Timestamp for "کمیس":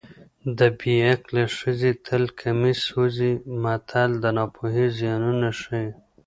2.39-2.79